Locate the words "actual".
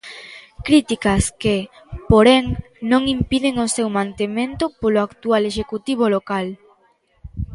5.07-5.43